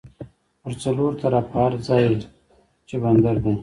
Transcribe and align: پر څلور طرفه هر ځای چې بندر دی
پر 0.63 0.73
څلور 0.83 1.11
طرفه 1.21 1.51
هر 1.63 1.73
ځای 1.87 2.05
چې 2.87 2.95
بندر 3.03 3.35
دی 3.43 3.53